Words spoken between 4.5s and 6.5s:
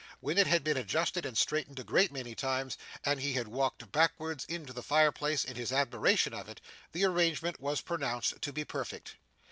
the fire place in his admiration of